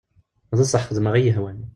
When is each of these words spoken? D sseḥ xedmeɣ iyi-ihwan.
D 0.57 0.59
sseḥ 0.65 0.83
xedmeɣ 0.89 1.13
iyi-ihwan. 1.15 1.59